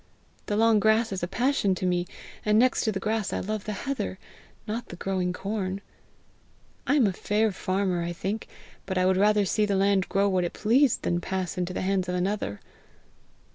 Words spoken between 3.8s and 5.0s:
heather, not the